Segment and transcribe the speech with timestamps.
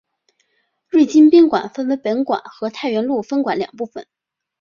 [0.87, 4.07] 瑞金宾馆分为本馆和太原路分馆两部份。